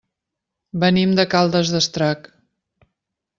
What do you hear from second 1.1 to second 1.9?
de Caldes